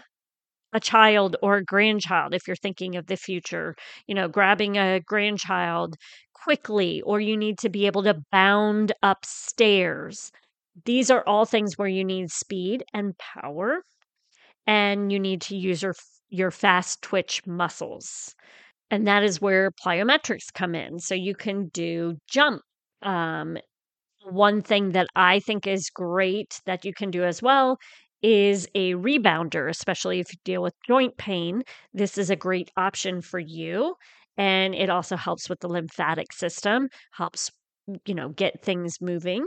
a 0.74 0.80
child 0.80 1.36
or 1.42 1.58
a 1.58 1.64
grandchild, 1.64 2.34
if 2.34 2.48
you're 2.48 2.56
thinking 2.56 2.96
of 2.96 3.08
the 3.08 3.18
future, 3.18 3.76
you 4.08 4.16
know, 4.16 4.28
grabbing 4.28 4.78
a 4.78 5.00
grandchild 5.00 5.96
quickly, 6.34 7.02
or 7.02 7.20
you 7.20 7.38
need 7.38 7.58
to 7.60 7.70
be 7.70 7.86
able 7.88 8.04
to 8.04 8.22
bound 8.32 8.94
upstairs. 9.04 10.32
These 10.86 11.10
are 11.10 11.24
all 11.28 11.46
things 11.46 11.78
where 11.78 11.88
you 11.88 12.04
need 12.06 12.32
speed 12.32 12.84
and 12.94 13.18
power, 13.18 13.82
and 14.68 15.12
you 15.12 15.20
need 15.20 15.42
to 15.44 15.58
use 15.58 15.82
your 15.82 15.96
your 16.30 16.52
fast 16.52 17.02
twitch 17.02 17.46
muscles. 17.48 18.36
And 18.92 19.08
that 19.08 19.24
is 19.24 19.42
where 19.42 19.72
plyometrics 19.72 20.54
come 20.54 20.76
in. 20.76 21.00
So 21.00 21.16
you 21.16 21.36
can 21.36 21.70
do 21.70 22.18
jump 22.30 22.62
um, 23.02 23.58
one 24.32 24.62
thing 24.62 24.92
that 24.92 25.08
I 25.16 25.40
think 25.40 25.68
is 25.68 25.90
great 25.90 26.60
that 26.66 26.86
you 26.86 26.94
can 26.94 27.12
do 27.12 27.24
as 27.24 27.42
well 27.42 27.78
is 28.22 28.68
a 28.76 28.94
rebounder, 28.94 29.70
especially 29.70 30.20
if 30.20 30.32
you 30.34 30.40
deal 30.44 30.62
with 30.62 30.74
joint 30.88 31.18
pain. 31.18 31.64
This 31.94 32.18
is 32.18 32.30
a 32.30 32.36
great 32.36 32.72
option 32.78 33.22
for 33.22 33.40
you. 33.40 33.96
And 34.38 34.76
it 34.76 34.90
also 34.90 35.16
helps 35.16 35.50
with 35.50 35.60
the 35.60 35.68
lymphatic 35.70 36.34
system, 36.34 36.90
helps, 37.14 37.52
you 38.06 38.14
know, 38.16 38.30
get 38.30 38.62
things 38.64 38.98
moving. 39.02 39.46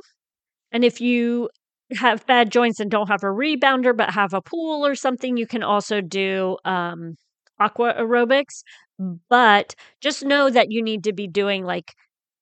And 0.73 0.85
if 0.85 1.01
you 1.01 1.51
have 1.93 2.27
bad 2.27 2.51
joints 2.51 2.81
and 2.81 2.91
don't 2.91 3.09
have 3.09 3.23
a 3.23 3.27
rebounder, 3.27 3.97
but 3.97 4.11
have 4.11 4.33
a 4.33 4.41
pool 4.43 4.87
or 4.87 4.95
something, 4.95 5.37
you 5.37 5.47
can 5.47 5.63
also 5.63 6.01
do 6.01 6.57
um, 6.65 7.17
aqua 7.59 7.95
aerobics. 7.99 8.63
But 9.29 9.75
just 10.01 10.25
know 10.25 10.51
that 10.51 10.71
you 10.71 10.83
need 10.83 11.05
to 11.05 11.13
be 11.13 11.27
doing 11.27 11.65
like 11.65 11.95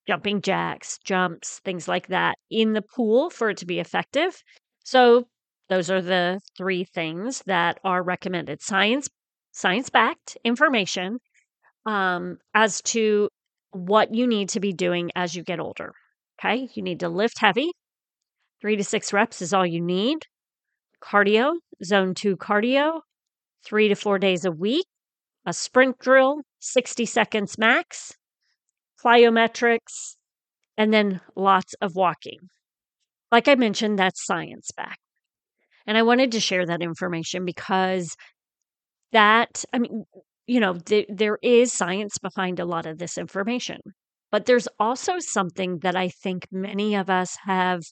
jumping 0.09 0.41
jacks, 0.41 0.99
jumps, 1.05 1.61
things 1.67 1.87
like 1.87 2.07
that 2.09 2.35
in 2.51 2.73
the 2.73 2.81
pool 2.81 3.29
for 3.29 3.51
it 3.51 3.59
to 3.59 3.67
be 3.67 3.79
effective. 3.79 4.43
So 4.83 5.29
those 5.69 5.91
are 5.91 6.01
the 6.01 6.41
three 6.57 6.85
things 6.85 7.43
that 7.45 7.79
are 7.85 8.03
recommended. 8.03 8.63
Science 8.63 9.09
science 9.53 9.91
backed 9.91 10.39
information 10.45 11.19
um, 11.85 12.39
as 12.55 12.81
to 12.81 13.29
what 13.73 14.15
you 14.15 14.27
need 14.27 14.49
to 14.49 14.61
be 14.61 14.73
doing 14.73 15.11
as 15.15 15.35
you 15.35 15.43
get 15.43 15.61
older. 15.61 15.93
Okay, 16.41 16.71
you 16.73 16.83
need 16.83 17.01
to 17.01 17.11
lift 17.11 17.39
heavy. 17.39 17.71
Three 18.63 18.77
to 18.77 18.85
six 18.85 19.13
reps 19.13 19.43
is 19.43 19.53
all 19.53 19.67
you 19.67 19.83
need. 19.83 20.25
Cardio, 21.03 21.53
zone 21.85 22.15
two 22.15 22.37
cardio, 22.39 23.01
three 23.63 23.89
to 23.89 23.95
four 23.95 24.19
days 24.19 24.47
a 24.47 24.51
week. 24.51 24.87
A 25.45 25.53
sprint 25.53 25.99
drill, 25.99 26.41
60 26.61 27.05
seconds 27.05 27.59
max 27.59 28.17
plyometrics, 29.05 30.17
and 30.77 30.93
then 30.93 31.21
lots 31.37 31.75
of 31.81 31.97
walking. 31.97 32.39
like 33.33 33.49
I 33.49 33.55
mentioned, 33.57 33.99
that's 33.99 34.25
science 34.27 34.71
back. 34.77 34.99
And 35.87 35.99
I 35.99 36.03
wanted 36.03 36.33
to 36.33 36.41
share 36.41 36.67
that 36.67 36.83
information 36.83 37.45
because 37.45 38.17
that, 39.13 39.65
I 39.73 39.79
mean, 39.79 40.05
you 40.47 40.61
know, 40.61 40.75
th- 40.75 41.07
there 41.09 41.39
is 41.43 41.73
science 41.73 42.19
behind 42.19 42.61
a 42.61 42.65
lot 42.65 42.87
of 42.87 42.99
this 42.99 43.19
information. 43.19 43.81
But 44.31 44.47
there's 44.47 44.69
also 44.79 45.19
something 45.19 45.79
that 45.81 45.97
I 45.97 46.09
think 46.11 46.47
many 46.53 46.95
of 46.95 47.09
us 47.11 47.37
have 47.47 47.83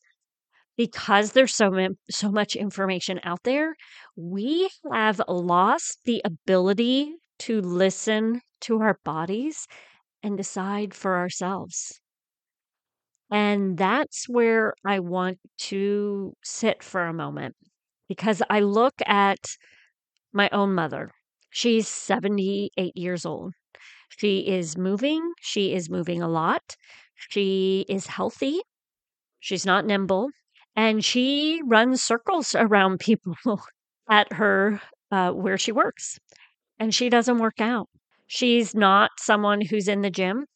because 0.76 1.32
there's 1.32 1.54
so 1.54 1.70
ma- 1.70 1.88
so 2.10 2.30
much 2.30 2.56
information 2.56 3.20
out 3.24 3.42
there, 3.44 3.74
we 4.16 4.68
have 4.92 5.20
lost 5.28 6.00
the 6.04 6.22
ability 6.24 7.14
to 7.40 7.60
listen 7.60 8.40
to 8.62 8.80
our 8.80 8.98
bodies 9.04 9.66
and 10.22 10.36
decide 10.36 10.94
for 10.94 11.16
ourselves. 11.16 12.00
And 13.30 13.76
that's 13.76 14.28
where 14.28 14.74
I 14.84 15.00
want 15.00 15.38
to 15.70 16.34
sit 16.44 16.82
for 16.82 17.02
a 17.02 17.12
moment 17.12 17.56
because 18.08 18.42
I 18.48 18.60
look 18.60 18.94
at 19.04 19.56
my 20.32 20.48
own 20.52 20.74
mother. 20.74 21.10
She's 21.50 21.88
78 21.88 22.96
years 22.96 23.26
old. 23.26 23.54
She 24.10 24.46
is 24.48 24.76
moving. 24.76 25.32
She 25.40 25.74
is 25.74 25.90
moving 25.90 26.22
a 26.22 26.28
lot. 26.28 26.76
She 27.14 27.84
is 27.88 28.06
healthy. 28.06 28.60
She's 29.40 29.66
not 29.66 29.86
nimble. 29.86 30.30
And 30.76 31.04
she 31.04 31.62
runs 31.64 32.02
circles 32.02 32.54
around 32.54 33.00
people 33.00 33.36
at 34.10 34.32
her 34.34 34.80
uh, 35.10 35.32
where 35.32 35.58
she 35.58 35.72
works. 35.72 36.18
And 36.78 36.94
she 36.94 37.08
doesn't 37.08 37.38
work 37.38 37.60
out. 37.60 37.88
She's 38.26 38.74
not 38.74 39.12
someone 39.18 39.60
who's 39.60 39.88
in 39.88 40.02
the 40.02 40.10
gym. 40.10 40.46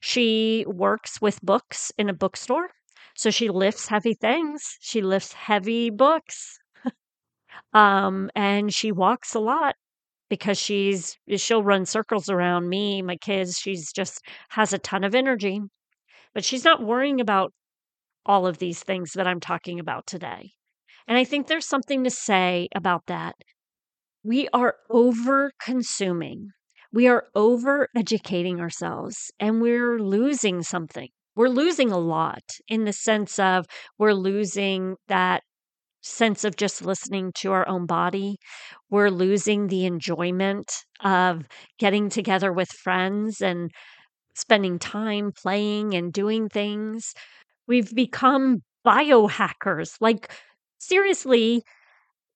She 0.00 0.64
works 0.66 1.20
with 1.20 1.42
books 1.42 1.92
in 1.98 2.08
a 2.08 2.14
bookstore. 2.14 2.70
So 3.14 3.30
she 3.30 3.48
lifts 3.48 3.88
heavy 3.88 4.14
things. 4.14 4.76
She 4.80 5.02
lifts 5.02 5.32
heavy 5.32 5.90
books. 5.90 6.58
um, 7.72 8.30
and 8.34 8.72
she 8.72 8.92
walks 8.92 9.34
a 9.34 9.40
lot 9.40 9.74
because 10.28 10.58
she's 10.58 11.16
she'll 11.36 11.62
run 11.62 11.86
circles 11.86 12.28
around 12.28 12.68
me, 12.68 13.02
my 13.02 13.16
kids. 13.16 13.58
She's 13.58 13.92
just 13.92 14.20
has 14.50 14.72
a 14.72 14.78
ton 14.78 15.04
of 15.04 15.14
energy. 15.14 15.60
But 16.34 16.44
she's 16.44 16.64
not 16.64 16.82
worrying 16.82 17.20
about 17.20 17.52
all 18.26 18.46
of 18.46 18.58
these 18.58 18.82
things 18.82 19.12
that 19.14 19.26
I'm 19.26 19.40
talking 19.40 19.80
about 19.80 20.06
today. 20.06 20.52
And 21.08 21.16
I 21.16 21.24
think 21.24 21.46
there's 21.46 21.66
something 21.66 22.04
to 22.04 22.10
say 22.10 22.68
about 22.74 23.06
that. 23.06 23.34
We 24.22 24.48
are 24.52 24.76
over 24.90 25.52
consuming. 25.60 26.50
We 26.92 27.06
are 27.08 27.24
over 27.34 27.88
educating 27.96 28.60
ourselves 28.60 29.30
and 29.38 29.60
we're 29.60 29.98
losing 29.98 30.62
something. 30.62 31.08
We're 31.36 31.48
losing 31.48 31.90
a 31.92 31.98
lot 31.98 32.42
in 32.66 32.84
the 32.84 32.92
sense 32.92 33.38
of 33.38 33.66
we're 33.98 34.14
losing 34.14 34.96
that 35.08 35.42
sense 36.00 36.44
of 36.44 36.56
just 36.56 36.84
listening 36.84 37.32
to 37.36 37.52
our 37.52 37.68
own 37.68 37.86
body. 37.86 38.36
We're 38.90 39.10
losing 39.10 39.66
the 39.66 39.84
enjoyment 39.86 40.72
of 41.04 41.42
getting 41.78 42.08
together 42.08 42.52
with 42.52 42.68
friends 42.70 43.40
and 43.40 43.70
spending 44.34 44.78
time 44.78 45.32
playing 45.32 45.94
and 45.94 46.12
doing 46.12 46.48
things. 46.48 47.12
We've 47.66 47.94
become 47.94 48.62
biohackers. 48.86 49.90
Like, 50.00 50.32
seriously, 50.78 51.62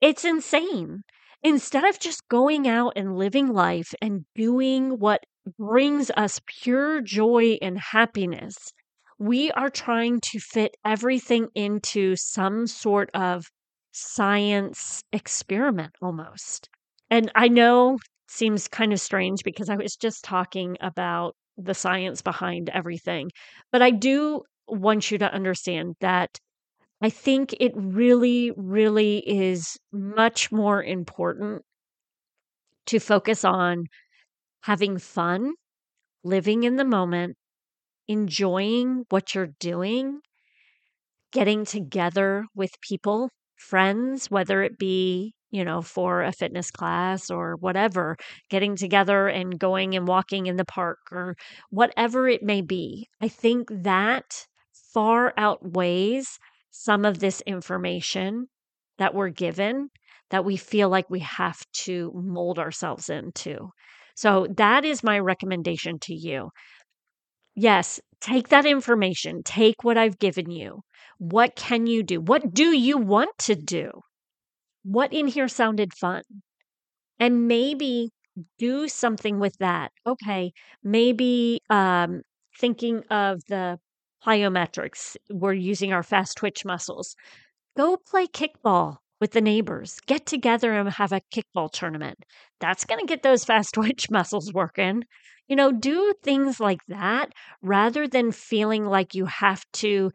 it's 0.01 0.25
insane. 0.25 1.01
Instead 1.43 1.83
of 1.85 1.99
just 1.99 2.27
going 2.29 2.67
out 2.67 2.93
and 2.95 3.17
living 3.17 3.47
life 3.47 3.93
and 4.01 4.25
doing 4.35 4.97
what 4.99 5.23
brings 5.57 6.09
us 6.11 6.39
pure 6.47 7.01
joy 7.01 7.57
and 7.61 7.77
happiness, 7.77 8.71
we 9.19 9.51
are 9.51 9.69
trying 9.69 10.19
to 10.21 10.39
fit 10.39 10.75
everything 10.85 11.47
into 11.53 12.15
some 12.15 12.65
sort 12.67 13.09
of 13.13 13.45
science 13.91 15.03
experiment 15.11 15.91
almost. 16.01 16.69
And 17.09 17.31
I 17.35 17.47
know 17.47 17.99
seems 18.27 18.67
kind 18.67 18.93
of 18.93 18.99
strange 18.99 19.43
because 19.43 19.69
I 19.69 19.75
was 19.75 19.95
just 19.95 20.23
talking 20.23 20.77
about 20.81 21.35
the 21.57 21.73
science 21.73 22.21
behind 22.21 22.69
everything. 22.69 23.29
But 23.71 23.81
I 23.81 23.91
do 23.91 24.43
want 24.67 25.11
you 25.11 25.17
to 25.19 25.31
understand 25.31 25.95
that 25.99 26.39
I 27.03 27.11
think 27.11 27.53
it 27.59 27.71
really, 27.75 28.49
really 28.57 29.19
is 29.29 29.77
much 29.91 30.51
more 30.51 30.81
important 30.83 31.63
to 32.85 32.99
focus 32.99 33.43
on 33.43 33.87
having 34.63 34.97
fun, 34.99 35.53
living 36.23 36.63
in 36.63 36.77
the 36.77 36.85
moment, 36.85 37.37
enjoying 38.07 39.05
what 39.09 39.35
you're 39.35 39.53
doing, 39.59 40.21
getting 41.31 41.65
together 41.65 42.45
with 42.55 42.79
people, 42.81 43.29
friends, 43.57 44.29
whether 44.29 44.63
it 44.63 44.77
be 44.77 45.33
you 45.51 45.63
know, 45.63 45.83
for 45.83 46.23
a 46.23 46.31
fitness 46.31 46.71
class 46.71 47.29
or 47.29 47.57
whatever, 47.57 48.17
getting 48.49 48.75
together 48.75 49.27
and 49.27 49.59
going 49.59 49.95
and 49.95 50.07
walking 50.07 50.47
in 50.47 50.55
the 50.55 50.65
park 50.65 50.97
or 51.11 51.35
whatever 51.69 52.27
it 52.27 52.41
may 52.41 52.59
be. 52.59 53.07
I 53.21 53.27
think 53.27 53.67
that 53.69 54.47
far 54.73 55.31
outweighs 55.37 56.39
some 56.73 57.05
of 57.05 57.19
this 57.19 57.39
information 57.41 58.47
that 58.97 59.13
we're 59.15 59.29
given 59.29 59.89
that 60.31 60.43
we 60.43 60.57
feel 60.57 60.89
like 60.89 61.09
we 61.09 61.19
have 61.19 61.63
to 61.71 62.11
mold 62.13 62.59
ourselves 62.59 63.09
into. 63.09 63.69
So 64.15 64.47
that 64.57 64.83
is 64.83 65.03
my 65.03 65.19
recommendation 65.19 65.99
to 65.99 66.13
you. 66.13 66.49
Yes, 67.55 68.01
take 68.19 68.49
that 68.49 68.65
information, 68.65 69.43
take 69.43 69.83
what 69.83 69.97
I've 69.97 70.19
given 70.19 70.51
you. 70.51 70.81
What 71.19 71.55
can 71.55 71.87
you 71.87 72.03
do? 72.03 72.19
What 72.19 72.53
do 72.53 72.75
you 72.75 72.97
want 72.97 73.37
to 73.39 73.55
do? 73.55 74.01
what 74.83 75.13
in 75.13 75.27
here 75.27 75.47
sounded 75.47 75.93
fun? 75.93 76.21
And 77.19 77.47
maybe 77.47 78.09
do 78.57 78.87
something 78.87 79.39
with 79.39 79.55
that. 79.59 79.91
Okay, 80.05 80.51
maybe 80.83 81.61
um, 81.69 82.21
thinking 82.59 83.03
of 83.09 83.41
the 83.47 83.79
plyometrics, 84.25 85.15
we're 85.29 85.53
using 85.53 85.93
our 85.93 86.03
fast 86.03 86.37
twitch 86.37 86.65
muscles. 86.65 87.15
Go 87.75 87.97
play 87.97 88.27
kickball 88.27 88.97
with 89.19 89.31
the 89.31 89.41
neighbors. 89.41 89.99
Get 90.05 90.25
together 90.25 90.73
and 90.73 90.89
have 90.89 91.11
a 91.11 91.21
kickball 91.33 91.71
tournament. 91.71 92.19
That's 92.59 92.85
going 92.85 92.99
to 92.99 93.07
get 93.07 93.23
those 93.23 93.45
fast 93.45 93.73
twitch 93.73 94.09
muscles 94.09 94.53
working. 94.53 95.03
You 95.47 95.55
know, 95.55 95.71
do 95.71 96.13
things 96.23 96.59
like 96.59 96.79
that 96.87 97.31
rather 97.61 98.07
than 98.07 98.31
feeling 98.31 98.85
like 98.85 99.13
you 99.13 99.25
have 99.25 99.65
to 99.73 100.11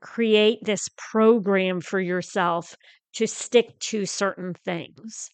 create 0.00 0.58
this 0.62 0.88
program 0.96 1.80
for 1.80 1.98
yourself 1.98 2.76
to 3.14 3.26
stick 3.26 3.78
to 3.78 4.04
certain 4.04 4.54
things. 4.64 5.30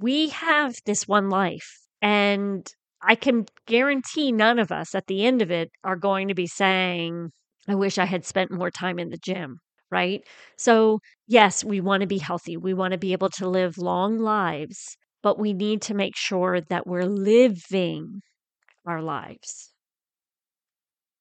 We 0.00 0.30
have 0.30 0.76
this 0.84 1.06
one 1.06 1.30
life, 1.30 1.80
and 2.00 2.68
I 3.02 3.14
can 3.16 3.46
guarantee 3.66 4.32
none 4.32 4.58
of 4.58 4.72
us 4.72 4.94
at 4.94 5.06
the 5.06 5.24
end 5.26 5.42
of 5.42 5.50
it 5.50 5.70
are 5.84 5.96
going 5.96 6.28
to 6.28 6.34
be 6.34 6.46
saying, 6.46 7.32
I 7.68 7.74
wish 7.74 7.98
I 7.98 8.04
had 8.06 8.24
spent 8.24 8.50
more 8.50 8.70
time 8.70 8.98
in 8.98 9.10
the 9.10 9.18
gym, 9.18 9.58
right? 9.90 10.22
So, 10.56 11.00
yes, 11.26 11.62
we 11.64 11.80
want 11.80 12.00
to 12.02 12.06
be 12.06 12.18
healthy. 12.18 12.56
We 12.56 12.74
want 12.74 12.92
to 12.92 12.98
be 12.98 13.12
able 13.12 13.30
to 13.30 13.48
live 13.48 13.78
long 13.78 14.18
lives, 14.18 14.96
but 15.22 15.38
we 15.38 15.52
need 15.52 15.82
to 15.82 15.94
make 15.94 16.16
sure 16.16 16.60
that 16.62 16.86
we're 16.86 17.04
living 17.06 18.22
our 18.86 19.02
lives. 19.02 19.72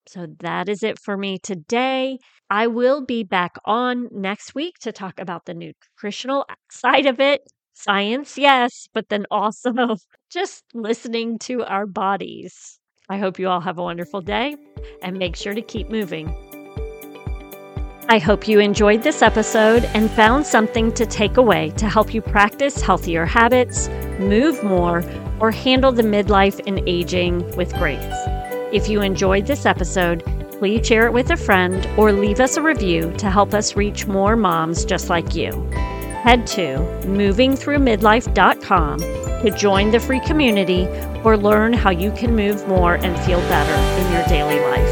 So 0.08 0.28
that 0.39 0.67
is 0.70 0.84
it 0.84 1.00
for 1.00 1.17
me 1.17 1.39
today. 1.39 2.20
I 2.50 2.67
will 2.67 3.04
be 3.06 3.24
back 3.24 3.56
on 3.65 4.10
next 4.12 4.54
week 4.56 4.76
to 4.82 4.91
talk 4.91 5.20
about 5.20 5.46
the 5.46 5.54
nutritional 5.54 6.46
side 6.72 7.06
of 7.06 7.20
it. 7.20 7.41
Science, 7.73 8.38
yes, 8.38 8.88
but 8.93 9.10
then 9.10 9.25
also 9.31 9.71
just 10.31 10.63
listening 10.73 11.39
to 11.39 11.63
our 11.63 11.86
bodies. 11.86 12.79
I 13.10 13.17
hope 13.17 13.39
you 13.39 13.49
all 13.49 13.62
have 13.62 13.77
a 13.77 13.84
wonderful 13.84 14.21
day 14.21 14.55
and 15.01 15.17
make 15.17 15.36
sure 15.36 15.53
to 15.53 15.62
keep 15.62 15.89
moving. 15.89 16.36
I 18.07 18.19
hope 18.19 18.47
you 18.47 18.60
enjoyed 18.60 19.03
this 19.03 19.21
episode 19.21 19.86
and 19.93 20.12
found 20.12 20.45
something 20.45 20.91
to 20.93 21.05
take 21.05 21.38
away 21.38 21.69
to 21.77 21.88
help 21.88 22.13
you 22.13 22.21
practice 22.21 22.81
healthier 22.81 23.25
habits, 23.25 23.88
move 24.19 24.62
more, 24.63 25.03
or 25.39 25.49
handle 25.49 25.91
the 25.91 26.03
midlife 26.03 26.60
and 26.67 26.88
aging 26.88 27.55
with 27.55 27.73
grace. 27.75 28.01
If 28.73 28.89
you 28.89 29.01
enjoyed 29.01 29.47
this 29.47 29.65
episode, 29.65 30.23
please 30.60 30.86
share 30.86 31.05
it 31.07 31.13
with 31.13 31.31
a 31.31 31.38
friend 31.38 31.88
or 31.97 32.12
leave 32.12 32.39
us 32.39 32.57
a 32.57 32.62
review 32.62 33.13
to 33.17 33.29
help 33.29 33.53
us 33.53 33.75
reach 33.75 34.07
more 34.07 34.36
moms 34.36 34.86
just 34.86 35.10
like 35.10 35.34
you. 35.34 35.51
Head 36.23 36.45
to 36.47 36.77
movingthroughmidlife.com 37.07 38.99
to 38.99 39.49
join 39.57 39.89
the 39.89 39.99
free 39.99 40.19
community 40.19 40.86
or 41.23 41.36
learn 41.36 41.73
how 41.73 41.89
you 41.89 42.12
can 42.12 42.36
move 42.36 42.67
more 42.67 42.95
and 42.95 43.19
feel 43.25 43.39
better 43.49 43.73
in 43.99 44.12
your 44.13 44.23
daily 44.27 44.60
life. 44.60 44.90